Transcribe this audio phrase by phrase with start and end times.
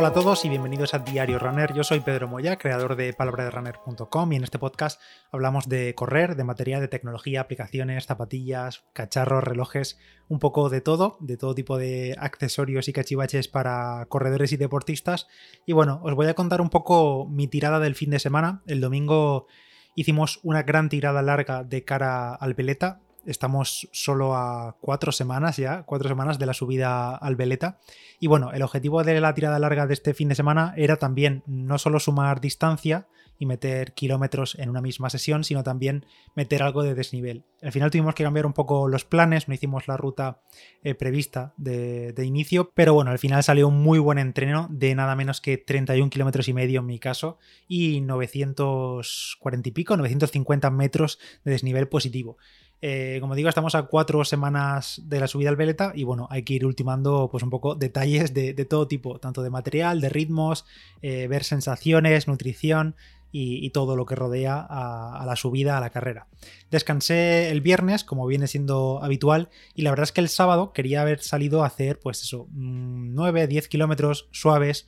[0.00, 1.74] Hola a todos y bienvenidos a Diario Runner.
[1.74, 5.00] Yo soy Pedro Moya, creador de palabraderunner.com y en este podcast
[5.32, 9.98] hablamos de correr, de material, de tecnología, aplicaciones, zapatillas, cacharros, relojes,
[10.28, 15.26] un poco de todo, de todo tipo de accesorios y cachivaches para corredores y deportistas.
[15.66, 18.62] Y bueno, os voy a contar un poco mi tirada del fin de semana.
[18.68, 19.48] El domingo
[19.96, 25.82] hicimos una gran tirada larga de cara al Veleta, Estamos solo a cuatro semanas ya,
[25.82, 27.78] cuatro semanas de la subida al Veleta.
[28.20, 31.42] Y bueno, el objetivo de la tirada larga de este fin de semana era también
[31.46, 33.06] no solo sumar distancia
[33.38, 36.04] y meter kilómetros en una misma sesión, sino también
[36.34, 37.44] meter algo de desnivel.
[37.62, 40.42] Al final tuvimos que cambiar un poco los planes, no hicimos la ruta
[40.82, 44.94] eh, prevista de, de, inicio, pero bueno, al final salió un muy buen entreno de
[44.94, 50.70] nada menos que 31 kilómetros y medio en mi caso y 940 y pico, 950
[50.70, 52.38] metros de desnivel positivo.
[52.80, 56.44] Eh, como digo, estamos a cuatro semanas de la subida al Veleta y bueno, hay
[56.44, 60.64] que ir ultimando pues un poco detalles de, todo tipo, tanto de material, de ritmos,
[61.02, 62.94] eh, ver sensaciones, nutrición
[63.30, 66.28] y, todo lo que rodea a, la subida a la carrera.
[66.70, 71.02] Descansé el viernes, como viene siendo habitual, y la verdad es que el sábado quería
[71.02, 74.86] haber salido a hacer pues eso, 9, mm, 10 kilómetros suaves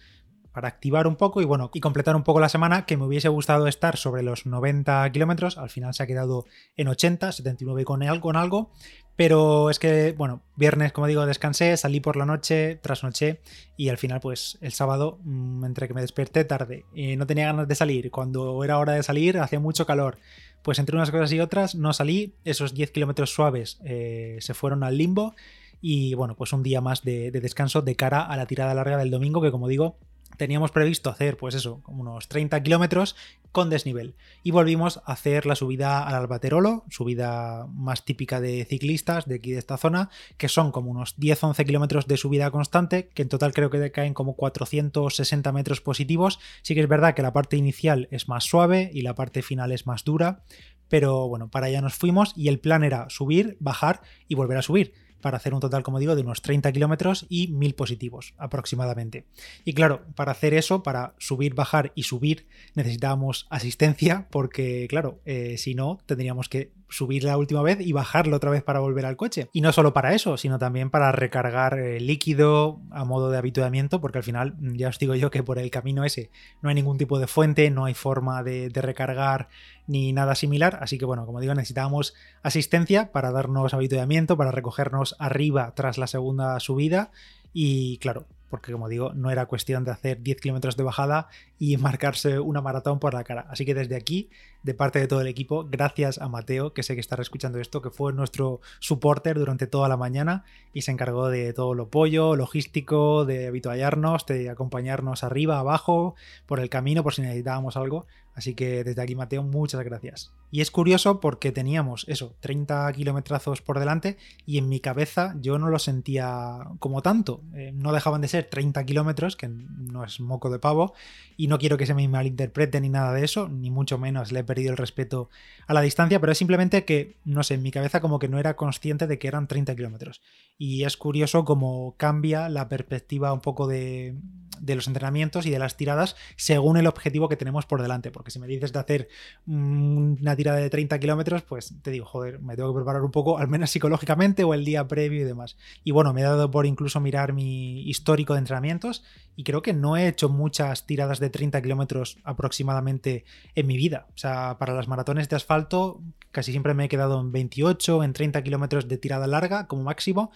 [0.52, 3.28] para activar un poco y bueno, y completar un poco la semana, que me hubiese
[3.28, 6.44] gustado estar sobre los 90 kilómetros, al final se ha quedado
[6.76, 8.72] en 80, 79 con algo, con algo,
[9.16, 13.40] pero es que, bueno, viernes, como digo, descansé, salí por la noche, trasnoché
[13.76, 17.46] y al final, pues el sábado, mm, entre que me desperté tarde y no tenía
[17.46, 20.16] ganas de salir, cuando era hora de salir hacía mucho calor,
[20.62, 24.82] pues entre unas cosas y otras no salí, esos 10 kilómetros suaves eh, se fueron
[24.82, 25.34] al limbo.
[25.82, 29.10] Y bueno, pues un día más de descanso de cara a la tirada larga del
[29.10, 29.96] domingo, que como digo,
[30.36, 33.17] teníamos previsto hacer, pues eso, como unos 30 kilómetros
[33.53, 34.14] con desnivel.
[34.42, 39.53] Y volvimos a hacer la subida al Albaterolo, subida más típica de ciclistas de aquí
[39.53, 43.53] de esta zona, que son como unos 10-11 kilómetros de subida constante, que en total
[43.53, 46.39] creo que caen como 460 metros positivos.
[46.62, 49.73] Sí que es verdad que la parte inicial es más suave y la parte final
[49.73, 50.45] es más dura,
[50.89, 54.63] pero bueno, para allá nos fuimos y el plan era subir, bajar y volver a
[54.63, 59.25] subir para hacer un total, como digo, de unos 30 kilómetros y 1000 positivos aproximadamente.
[59.64, 65.57] Y claro, para hacer eso, para subir, bajar y subir, necesitábamos asistencia porque, claro, eh,
[65.58, 69.17] si no, tendríamos que subir la última vez y bajarlo otra vez para volver al
[69.17, 69.48] coche.
[69.52, 74.01] Y no solo para eso, sino también para recargar eh, líquido a modo de habituamiento,
[74.01, 76.30] porque al final mm, ya os digo yo que por el camino ese
[76.62, 79.48] no hay ningún tipo de fuente, no hay forma de, de recargar
[79.86, 80.78] ni nada similar.
[80.83, 86.07] Así que bueno, como digo, necesitábamos asistencia para darnos habituamiento, para recogernos arriba tras la
[86.07, 87.11] segunda subida.
[87.52, 91.28] Y claro, porque como digo, no era cuestión de hacer 10 kilómetros de bajada
[91.58, 93.46] y marcarse una maratón por la cara.
[93.48, 94.28] Así que desde aquí,
[94.62, 97.80] de parte de todo el equipo, gracias a Mateo, que sé que estará escuchando esto,
[97.80, 100.44] que fue nuestro supporter durante toda la mañana
[100.74, 106.14] y se encargó de todo lo pollo, logístico, de habituallarnos, de acompañarnos arriba, abajo,
[106.46, 108.06] por el camino, por si necesitábamos algo.
[108.35, 110.33] Así que desde aquí, Mateo, muchas gracias.
[110.52, 115.58] Y es curioso porque teníamos eso, 30 kilometrazos por delante y en mi cabeza yo
[115.58, 117.42] no lo sentía como tanto.
[117.55, 120.95] Eh, no dejaban de ser 30 kilómetros, que no es moco de pavo,
[121.36, 124.40] y no quiero que se me malinterprete ni nada de eso, ni mucho menos le
[124.40, 125.30] he perdido el respeto
[125.67, 128.38] a la distancia, pero es simplemente que, no sé, en mi cabeza como que no
[128.38, 130.20] era consciente de que eran 30 kilómetros.
[130.58, 134.17] Y es curioso cómo cambia la perspectiva un poco de
[134.61, 138.11] los entrenamientos y de las tiradas según el objetivo que tenemos por delante.
[138.20, 139.08] Porque si me dices de hacer
[139.47, 143.38] una tirada de 30 kilómetros, pues te digo, joder, me tengo que preparar un poco,
[143.38, 145.56] al menos psicológicamente o el día previo y demás.
[145.85, 149.03] Y bueno, me he dado por incluso mirar mi histórico de entrenamientos
[149.37, 153.25] y creo que no he hecho muchas tiradas de 30 kilómetros aproximadamente
[153.55, 154.06] en mi vida.
[154.14, 158.12] O sea, para las maratones de asfalto casi siempre me he quedado en 28, en
[158.12, 160.31] 30 kilómetros de tirada larga como máximo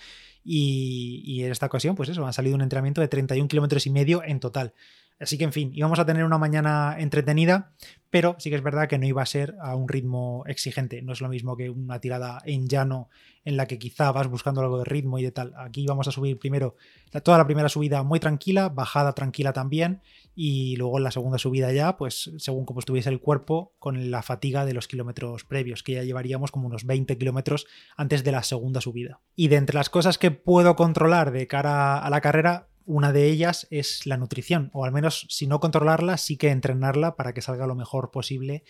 [0.45, 4.22] y, en esta ocasión, pues eso, ha salido un entrenamiento de 31 kilómetros y medio
[4.22, 4.75] en total.
[5.20, 7.72] Así que, en fin, íbamos a tener una mañana entretenida,
[8.10, 11.02] pero sí que es verdad que no iba a ser a un ritmo exigente.
[11.02, 13.08] No es lo mismo que una tirada en llano
[13.44, 15.53] en la que quizá vas buscando algo de ritmo y de tal.
[15.56, 16.76] Aquí vamos a subir primero
[17.22, 20.00] toda la primera subida muy tranquila, bajada tranquila también,
[20.34, 24.22] y luego en la segunda subida ya, pues según como estuviese el cuerpo, con la
[24.22, 27.66] fatiga de los kilómetros previos, que ya llevaríamos como unos 20 kilómetros
[27.97, 29.21] antes de la segunda subida.
[29.36, 33.28] Y de entre las cosas que puedo controlar de cara a la carrera, una de
[33.28, 37.42] ellas es la nutrición, o al menos si no controlarla, sí que entrenarla para que
[37.42, 38.65] salga lo mejor posible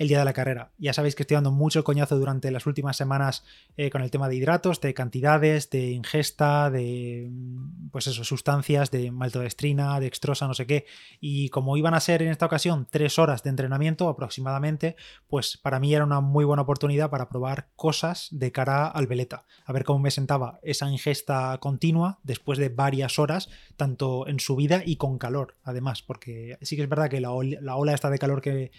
[0.00, 0.72] el día de la carrera.
[0.78, 3.44] Ya sabéis que estoy dando mucho coñazo durante las últimas semanas
[3.76, 8.90] eh, con el tema de hidratos, de cantidades, de ingesta, de mm, pues eso, sustancias,
[8.90, 10.86] de maltodextrina, de extrosa, no sé qué.
[11.20, 14.96] Y como iban a ser en esta ocasión tres horas de entrenamiento aproximadamente,
[15.28, 19.44] pues para mí era una muy buena oportunidad para probar cosas de cara al veleta.
[19.66, 24.82] A ver cómo me sentaba esa ingesta continua después de varias horas, tanto en subida
[24.82, 28.40] y con calor, además, porque sí que es verdad que la, ola esta de calor
[28.40, 28.70] que,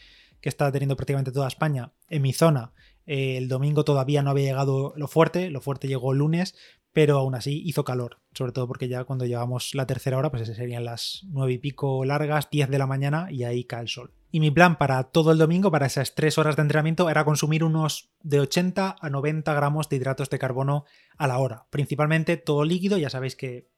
[0.41, 2.73] que está teniendo prácticamente toda España, en mi zona,
[3.05, 6.55] eh, el domingo todavía no había llegado lo fuerte, lo fuerte llegó el lunes,
[6.93, 10.45] pero aún así hizo calor, sobre todo porque ya cuando llevamos la tercera hora, pues
[10.47, 14.13] serían las nueve y pico largas, 10 de la mañana y ahí cae el sol.
[14.29, 17.63] Y mi plan para todo el domingo, para esas tres horas de entrenamiento, era consumir
[17.63, 20.85] unos de 80 a 90 gramos de hidratos de carbono
[21.17, 21.65] a la hora.
[21.69, 23.69] Principalmente todo líquido, ya sabéis que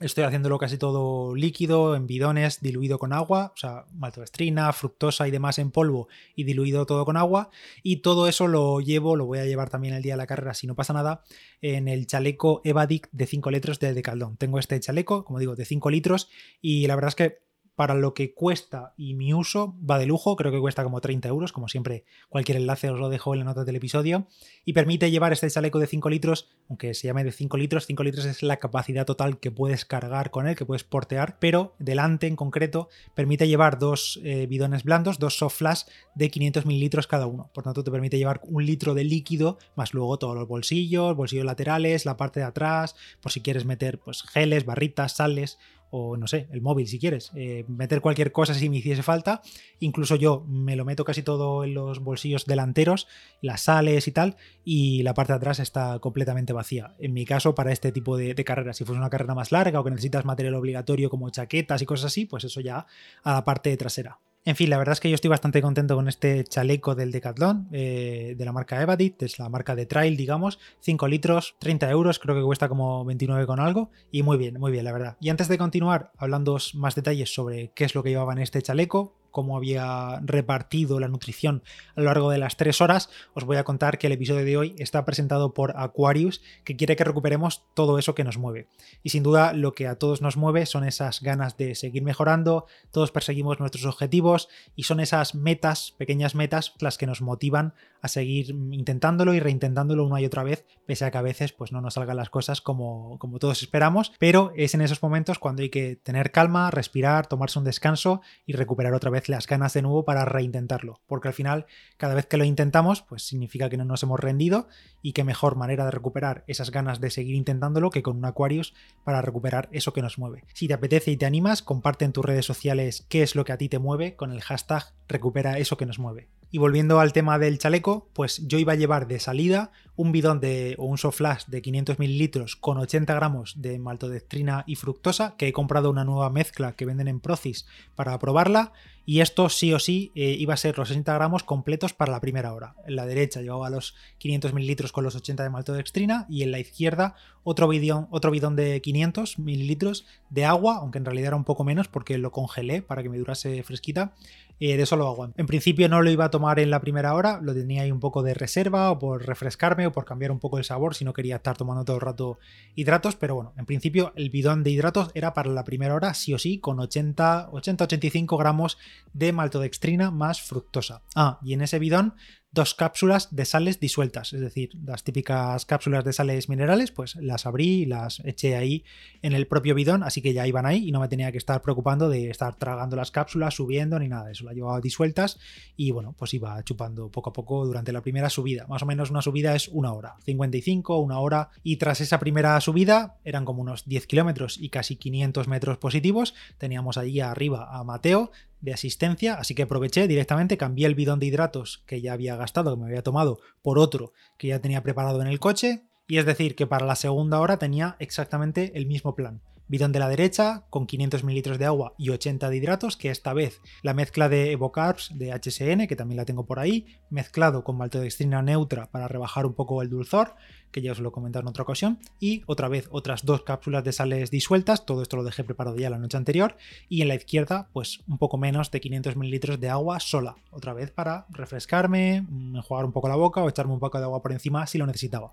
[0.00, 5.30] Estoy haciéndolo casi todo líquido, en bidones, diluido con agua, o sea, maltodextrina, fructosa y
[5.30, 7.50] demás en polvo y diluido todo con agua.
[7.82, 10.54] Y todo eso lo llevo, lo voy a llevar también el día de la carrera
[10.54, 11.22] si no pasa nada,
[11.60, 14.38] en el chaleco Evadic de 5 litros de Decaldón.
[14.38, 16.30] Tengo este chaleco, como digo, de 5 litros
[16.62, 17.49] y la verdad es que
[17.80, 21.26] para lo que cuesta y mi uso va de lujo, creo que cuesta como 30
[21.28, 24.26] euros, como siempre cualquier enlace os lo dejo en la nota del episodio,
[24.66, 28.02] y permite llevar este chaleco de 5 litros, aunque se llame de 5 litros, 5
[28.04, 32.26] litros es la capacidad total que puedes cargar con él, que puedes portear, pero delante
[32.26, 35.84] en concreto permite llevar dos eh, bidones blandos, dos soft flash
[36.14, 39.94] de 500 mililitros cada uno, por tanto te permite llevar un litro de líquido, más
[39.94, 44.22] luego todos los bolsillos, bolsillos laterales, la parte de atrás, por si quieres meter pues
[44.22, 45.58] geles, barritas, sales,
[45.90, 49.42] o no sé, el móvil si quieres, eh, meter cualquier cosa si me hiciese falta.
[49.80, 53.08] Incluso yo me lo meto casi todo en los bolsillos delanteros,
[53.40, 56.94] las sales y tal, y la parte de atrás está completamente vacía.
[56.98, 59.80] En mi caso, para este tipo de, de carreras, si fuese una carrera más larga
[59.80, 62.86] o que necesitas material obligatorio como chaquetas y cosas así, pues eso ya
[63.22, 64.18] a la parte trasera.
[64.46, 67.68] En fin, la verdad es que yo estoy bastante contento con este chaleco del Decathlon
[67.72, 72.18] eh, de la marca Evadit, es la marca de trail, digamos, 5 litros, 30 euros,
[72.18, 75.18] creo que cuesta como 29 con algo, y muy bien, muy bien, la verdad.
[75.20, 78.62] Y antes de continuar hablando más detalles sobre qué es lo que llevaba en este
[78.62, 81.62] chaleco, cómo había repartido la nutrición
[81.96, 84.56] a lo largo de las tres horas, os voy a contar que el episodio de
[84.56, 88.68] hoy está presentado por Aquarius, que quiere que recuperemos todo eso que nos mueve.
[89.02, 92.66] Y sin duda lo que a todos nos mueve son esas ganas de seguir mejorando,
[92.90, 98.08] todos perseguimos nuestros objetivos y son esas metas, pequeñas metas, las que nos motivan a
[98.08, 101.80] seguir intentándolo y reintentándolo una y otra vez, pese a que a veces pues no
[101.80, 105.70] nos salgan las cosas como, como todos esperamos, pero es en esos momentos cuando hay
[105.70, 110.04] que tener calma, respirar, tomarse un descanso y recuperar otra vez las ganas de nuevo
[110.04, 111.66] para reintentarlo, porque al final
[111.96, 114.68] cada vez que lo intentamos, pues significa que no nos hemos rendido
[115.02, 118.74] y qué mejor manera de recuperar esas ganas de seguir intentándolo que con un Aquarius
[119.04, 120.44] para recuperar eso que nos mueve.
[120.54, 123.52] Si te apetece y te animas, comparte en tus redes sociales qué es lo que
[123.52, 126.28] a ti te mueve con el hashtag recupera eso que nos mueve.
[126.50, 129.70] Y volviendo al tema del chaleco, pues yo iba a llevar de salida
[130.00, 134.64] un bidón de, o un soft flash de 500 mililitros con 80 gramos de maltodextrina
[134.66, 137.66] y fructosa, que he comprado una nueva mezcla que venden en Procis
[137.96, 138.72] para probarla.
[139.04, 142.20] Y esto sí o sí eh, iba a ser los 60 gramos completos para la
[142.20, 142.76] primera hora.
[142.86, 146.60] En la derecha llevaba los 500 mililitros con los 80 de maltodextrina y en la
[146.60, 151.44] izquierda otro bidón, otro bidón de 500 mililitros de agua, aunque en realidad era un
[151.44, 154.14] poco menos porque lo congelé para que me durase fresquita
[154.62, 155.32] eh, de solo agua.
[155.38, 157.98] En principio no lo iba a tomar en la primera hora, lo tenía ahí un
[157.98, 161.36] poco de reserva o por refrescarme por cambiar un poco el sabor si no quería
[161.36, 162.38] estar tomando todo el rato
[162.74, 166.34] hidratos, pero bueno, en principio el bidón de hidratos era para la primera hora sí
[166.34, 168.78] o sí con 80-85 gramos
[169.12, 171.02] de maltodextrina más fructosa.
[171.14, 172.14] Ah, y en ese bidón
[172.52, 177.46] dos cápsulas de sales disueltas, es decir, las típicas cápsulas de sales minerales, pues las
[177.46, 178.84] abrí las eché ahí
[179.22, 181.62] en el propio bidón, así que ya iban ahí y no me tenía que estar
[181.62, 185.38] preocupando de estar tragando las cápsulas, subiendo ni nada de eso, las llevaba disueltas
[185.76, 189.10] y bueno, pues iba chupando poco a poco durante la primera subida, más o menos
[189.10, 193.62] una subida es una hora, 55, una hora y tras esa primera subida eran como
[193.62, 199.34] unos 10 kilómetros y casi 500 metros positivos, teníamos allí arriba a Mateo, de asistencia,
[199.34, 202.88] así que aproveché directamente, cambié el bidón de hidratos que ya había gastado, que me
[202.88, 206.66] había tomado, por otro que ya tenía preparado en el coche, y es decir, que
[206.66, 209.40] para la segunda hora tenía exactamente el mismo plan.
[209.70, 213.32] Bidón de la derecha con 500 mililitros de agua y 80 de hidratos, que esta
[213.32, 217.78] vez la mezcla de Evocarbs de HSN, que también la tengo por ahí, mezclado con
[217.78, 220.34] maltodextrina neutra para rebajar un poco el dulzor,
[220.72, 223.84] que ya os lo he comentado en otra ocasión, y otra vez otras dos cápsulas
[223.84, 226.56] de sales disueltas, todo esto lo dejé preparado ya la noche anterior,
[226.88, 230.74] y en la izquierda pues un poco menos de 500 mililitros de agua sola, otra
[230.74, 234.32] vez para refrescarme, enjuagar un poco la boca o echarme un poco de agua por
[234.32, 235.30] encima si lo necesitaba.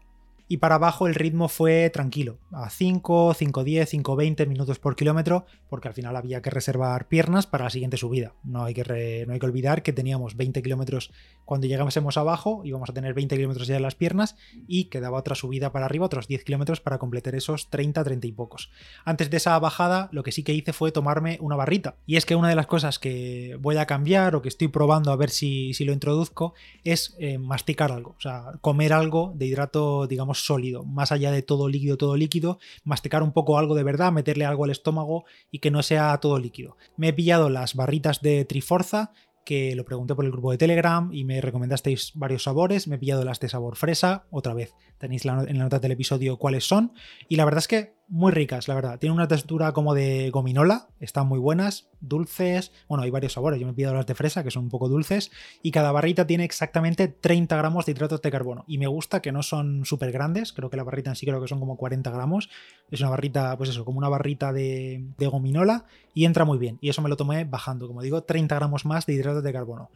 [0.47, 5.89] Y para abajo el ritmo fue tranquilo, a 5, 5.10, 5.20 minutos por kilómetro, porque
[5.89, 8.33] al final había que reservar piernas para la siguiente subida.
[8.43, 11.11] No hay que, no hay que olvidar que teníamos 20 kilómetros
[11.43, 14.35] cuando llegásemos abajo, íbamos a tener 20 kilómetros ya en las piernas
[14.67, 18.31] y quedaba otra subida para arriba, otros 10 kilómetros para completar esos 30, 30 y
[18.31, 18.71] pocos.
[19.05, 21.95] Antes de esa bajada, lo que sí que hice fue tomarme una barrita.
[22.05, 25.11] Y es que una de las cosas que voy a cambiar o que estoy probando
[25.11, 29.45] a ver si, si lo introduzco es eh, masticar algo, o sea, comer algo de
[29.45, 33.83] hidrato, digamos, sólido, más allá de todo líquido, todo líquido, masticar un poco algo de
[33.83, 36.77] verdad, meterle algo al estómago y que no sea todo líquido.
[36.95, 39.11] Me he pillado las barritas de Triforza,
[39.47, 42.87] que lo pregunté por el grupo de Telegram y me recomendasteis varios sabores.
[42.87, 44.73] Me he pillado las de sabor fresa, otra vez.
[44.97, 46.91] Tenéis en la nota del episodio cuáles son.
[47.29, 48.99] Y la verdad es que muy ricas, la verdad.
[48.99, 52.71] Tienen una textura como de gominola, están muy buenas, dulces.
[52.87, 53.59] Bueno, hay varios sabores.
[53.59, 55.31] Yo me he las de fresa, que son un poco dulces.
[55.61, 58.63] Y cada barrita tiene exactamente 30 gramos de hidratos de carbono.
[58.67, 60.53] Y me gusta que no son súper grandes.
[60.53, 62.49] Creo que la barrita en sí creo que son como 40 gramos.
[62.91, 65.85] Es una barrita, pues eso, como una barrita de, de gominola.
[66.13, 66.77] Y entra muy bien.
[66.81, 69.89] Y eso me lo tomé bajando, como digo, 30 gramos más de hidratos de carbono.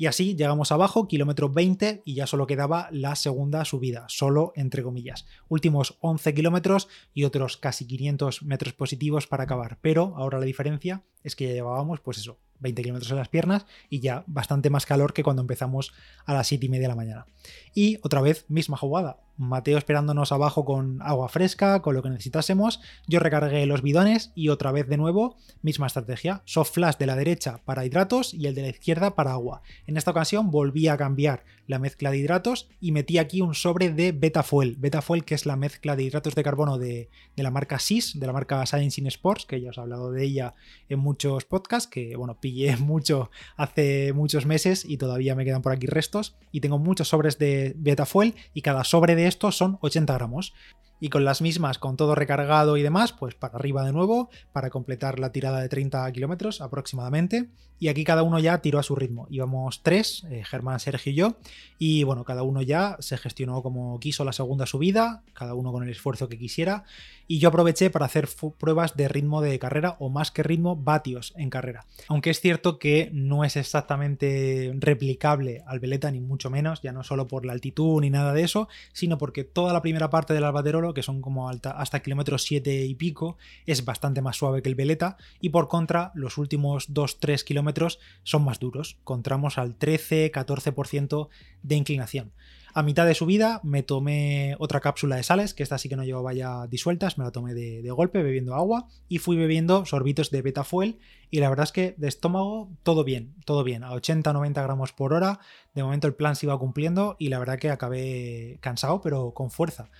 [0.00, 4.82] Y así llegamos abajo, kilómetro 20, y ya solo quedaba la segunda subida, solo entre
[4.82, 5.26] comillas.
[5.50, 9.76] Últimos 11 kilómetros y otros casi 500 metros positivos para acabar.
[9.82, 13.66] Pero ahora la diferencia es que ya llevábamos, pues eso, 20 kilómetros en las piernas
[13.90, 15.92] y ya bastante más calor que cuando empezamos
[16.24, 17.26] a las 7 y media de la mañana.
[17.74, 19.18] Y otra vez, misma jugada.
[19.40, 22.80] Mateo esperándonos abajo con agua fresca, con lo que necesitásemos.
[23.08, 26.42] Yo recargué los bidones y otra vez de nuevo, misma estrategia.
[26.44, 29.62] Soft flash de la derecha para hidratos y el de la izquierda para agua.
[29.86, 33.90] En esta ocasión volví a cambiar la mezcla de hidratos y metí aquí un sobre
[33.90, 34.76] de Betafuel.
[34.76, 38.26] Betafuel que es la mezcla de hidratos de carbono de, de la marca SIS, de
[38.26, 40.54] la marca Science in Sports, que ya os he hablado de ella
[40.90, 45.72] en muchos podcasts, que bueno, pillé mucho hace muchos meses y todavía me quedan por
[45.72, 46.36] aquí restos.
[46.52, 50.52] Y tengo muchos sobres de Betafuel y cada sobre de estos son 80 gramos
[51.00, 54.70] y con las mismas, con todo recargado y demás, pues para arriba de nuevo, para
[54.70, 57.48] completar la tirada de 30 kilómetros aproximadamente.
[57.82, 59.26] Y aquí cada uno ya tiró a su ritmo.
[59.30, 61.36] Íbamos tres, eh, Germán, Sergio y yo,
[61.78, 65.82] y bueno, cada uno ya se gestionó como quiso la segunda subida, cada uno con
[65.82, 66.84] el esfuerzo que quisiera.
[67.26, 68.28] Y yo aproveché para hacer
[68.58, 71.86] pruebas de ritmo de carrera, o más que ritmo, vatios en carrera.
[72.08, 77.02] Aunque es cierto que no es exactamente replicable al Veleta, ni mucho menos, ya no
[77.02, 80.44] solo por la altitud ni nada de eso, sino porque toda la primera parte del
[80.44, 84.68] Albaterolo que son como alta, hasta kilómetros 7 y pico, es bastante más suave que
[84.68, 91.28] el Veleta, y por contra, los últimos 2-3 kilómetros son más duros, encontramos al 13-14%
[91.62, 92.32] de inclinación.
[92.72, 96.04] A mitad de subida me tomé otra cápsula de sales, que esta sí que no
[96.04, 100.30] llevaba ya disueltas, me la tomé de, de golpe bebiendo agua y fui bebiendo sorbitos
[100.30, 100.98] de betafuel
[101.30, 105.12] y la verdad es que de estómago todo bien, todo bien, a 80-90 gramos por
[105.12, 105.40] hora,
[105.74, 109.50] de momento el plan se iba cumpliendo y la verdad que acabé cansado pero con
[109.50, 109.90] fuerza.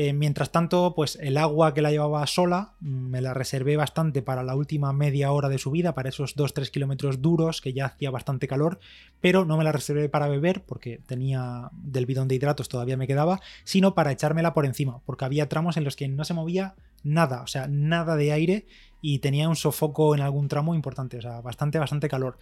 [0.00, 4.22] Eh, mientras tanto, pues el agua que la llevaba sola mm, me la reservé bastante
[4.22, 8.12] para la última media hora de subida, para esos 2-3 kilómetros duros que ya hacía
[8.12, 8.78] bastante calor,
[9.20, 13.08] pero no me la reservé para beber porque tenía del bidón de hidratos todavía me
[13.08, 16.76] quedaba, sino para echármela por encima, porque había tramos en los que no se movía
[17.02, 18.66] nada, o sea, nada de aire
[19.02, 22.38] y tenía un sofoco en algún tramo importante, o sea, bastante, bastante calor.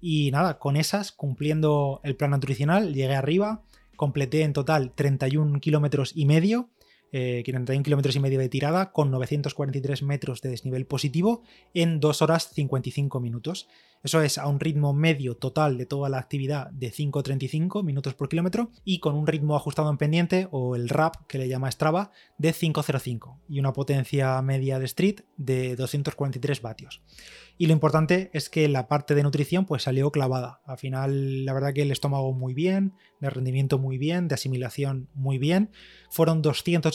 [0.00, 3.62] Y nada, con esas, cumpliendo el plan nutricional, llegué arriba,
[3.94, 6.68] completé en total 31 kilómetros y medio
[7.12, 11.42] eh, 41 kilómetros y medio de tirada con 943 metros de desnivel positivo
[11.74, 13.68] en 2 horas 55 minutos.
[14.02, 18.28] Eso es a un ritmo medio total de toda la actividad de 5,35 minutos por
[18.28, 22.12] kilómetro y con un ritmo ajustado en pendiente o el RAP que le llama Strava
[22.38, 27.02] de 5,05 y una potencia media de street de 243 vatios.
[27.58, 30.60] Y lo importante es que la parte de nutrición pues salió clavada.
[30.66, 35.08] Al final, la verdad que el estómago muy bien, de rendimiento muy bien, de asimilación
[35.14, 35.70] muy bien.
[36.10, 36.42] Fueron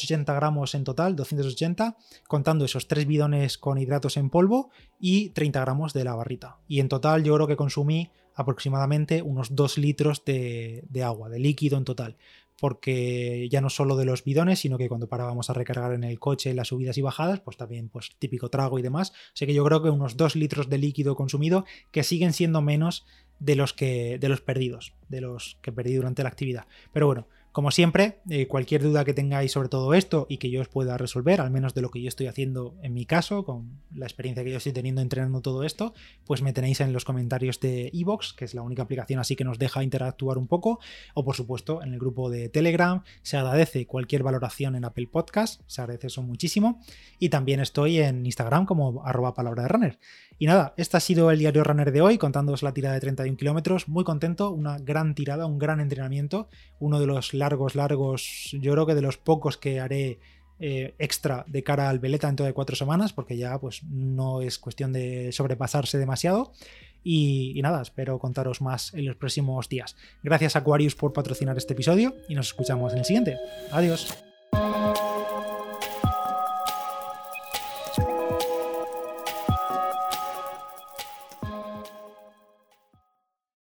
[0.01, 5.61] 280 gramos en total, 280, contando esos tres bidones con hidratos en polvo y 30
[5.61, 6.57] gramos de la barrita.
[6.67, 11.77] Y en total yo creo que consumí aproximadamente unos 2 litros de, agua, de líquido
[11.77, 12.17] en total
[12.59, 16.19] porque ya no solo de los bidones, sino que cuando parábamos a recargar en el
[16.19, 19.13] coche las subidas y bajadas, pues también pues típico trago y demás.
[19.33, 23.03] Así que yo creo que unos 2 litros de líquido consumido que siguen siendo menos
[23.39, 26.67] de los que de los perdidos, de los que perdí durante la actividad.
[26.93, 30.61] Pero bueno, como siempre, eh, cualquier duda que tengáis sobre todo esto y que yo
[30.61, 33.81] os pueda resolver, al menos de lo que yo estoy haciendo en mi caso, con
[33.93, 35.93] la experiencia que yo estoy teniendo entrenando todo esto,
[36.25, 39.43] pues me tenéis en los comentarios de Evox, que es la única aplicación así que
[39.43, 40.79] nos deja interactuar un poco,
[41.13, 43.03] o por supuesto en el grupo de Telegram.
[43.21, 46.81] Se agradece cualquier valoración en Apple Podcast, se agradece eso muchísimo.
[47.19, 49.99] Y también estoy en Instagram como arroba palabra de runner.
[50.41, 53.37] Y nada, este ha sido el diario runner de hoy, contándoos la tirada de 31
[53.37, 53.87] kilómetros.
[53.87, 58.87] Muy contento, una gran tirada, un gran entrenamiento, uno de los largos, largos, yo creo
[58.87, 60.19] que de los pocos que haré
[60.57, 64.57] eh, extra de cara al veleta dentro de cuatro semanas, porque ya pues no es
[64.57, 66.53] cuestión de sobrepasarse demasiado.
[67.03, 69.95] Y, y, nada, espero contaros más en los próximos días.
[70.23, 73.37] Gracias Aquarius por patrocinar este episodio y nos escuchamos en el siguiente.
[73.71, 74.30] Adiós.